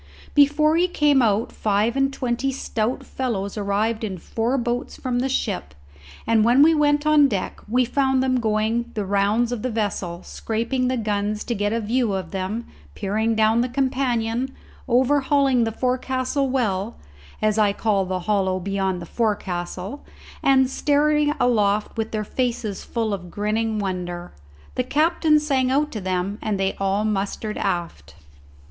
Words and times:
Before 0.33 0.77
he 0.77 0.87
came 0.87 1.21
out 1.21 1.51
five 1.51 1.95
and 1.95 2.11
twenty 2.11 2.51
stout 2.51 3.03
fellows 3.05 3.55
arrived 3.55 4.03
in 4.03 4.17
four 4.17 4.57
boats 4.57 4.97
from 4.97 5.19
the 5.19 5.29
ship, 5.29 5.75
and 6.25 6.43
when 6.43 6.63
we 6.63 6.73
went 6.73 7.05
on 7.05 7.27
deck, 7.27 7.59
we 7.69 7.85
found 7.85 8.23
them 8.23 8.39
going 8.39 8.89
the 8.95 9.05
rounds 9.05 9.51
of 9.51 9.61
the 9.61 9.69
vessel, 9.69 10.23
scraping 10.23 10.87
the 10.87 10.97
guns 10.97 11.43
to 11.43 11.53
get 11.53 11.71
a 11.71 11.79
view 11.79 12.13
of 12.13 12.31
them, 12.31 12.65
peering 12.95 13.35
down 13.35 13.61
the 13.61 13.69
companion, 13.69 14.51
overhauling 14.87 15.65
the 15.65 15.71
forecastle 15.71 16.49
well, 16.49 16.95
as 17.39 17.59
I 17.59 17.71
call 17.71 18.03
the 18.05 18.21
hollow 18.21 18.59
beyond 18.59 19.03
the 19.03 19.05
forecastle, 19.05 20.03
and 20.41 20.67
staring 20.67 21.31
aloft 21.39 21.95
with 21.95 22.09
their 22.09 22.23
faces 22.23 22.83
full 22.83 23.13
of 23.13 23.29
grinning 23.29 23.77
wonder. 23.77 24.31
The 24.73 24.83
captain 24.83 25.39
sang 25.39 25.69
out 25.69 25.91
to 25.91 26.01
them 26.01 26.39
and 26.41 26.59
they 26.59 26.73
all 26.79 27.05
mustered 27.05 27.59
aft. 27.59 28.15